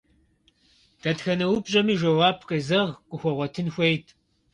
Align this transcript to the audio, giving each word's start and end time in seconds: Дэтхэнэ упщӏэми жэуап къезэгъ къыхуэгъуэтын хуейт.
Дэтхэнэ 1.01 1.45
упщӏэми 1.55 1.95
жэуап 1.99 2.39
къезэгъ 2.49 2.91
къыхуэгъуэтын 3.09 3.67
хуейт. 3.73 4.07